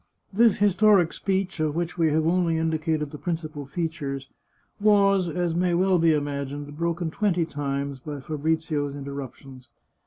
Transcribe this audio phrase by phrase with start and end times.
[0.33, 4.29] This historic speech, of which we have only indicated the principal features,
[4.79, 9.67] was, as may well be imagfined, broken twenty times by Fabrizio's interruptions.